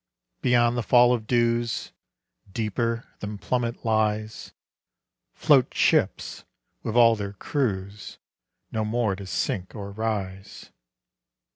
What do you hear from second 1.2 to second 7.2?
dews, Deeper than plummet lies, Float ships, with all